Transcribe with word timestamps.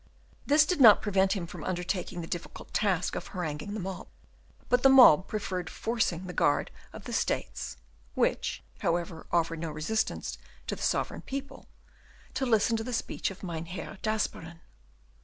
This 0.47 0.65
did 0.65 0.81
not 0.81 1.03
prevent 1.03 1.33
him 1.33 1.45
from 1.45 1.63
undertaking 1.63 2.21
the 2.21 2.25
difficult 2.27 2.73
task 2.73 3.13
of 3.15 3.27
haranguing 3.27 3.75
the 3.75 3.79
mob; 3.79 4.07
but 4.67 4.81
the 4.81 4.89
mob 4.89 5.27
preferred 5.27 5.69
forcing 5.69 6.25
the 6.25 6.33
guard 6.33 6.71
of 6.91 7.03
the 7.03 7.13
States 7.13 7.77
which, 8.15 8.63
however, 8.79 9.27
offered 9.31 9.59
no 9.59 9.69
resistance 9.69 10.39
to 10.65 10.75
the 10.75 10.81
sovereign 10.81 11.21
people 11.21 11.67
to 12.33 12.47
listening 12.47 12.77
to 12.77 12.83
the 12.83 12.93
speech 12.93 13.29
of 13.29 13.43
Mynheer 13.43 13.99
d'Asperen. 14.01 14.61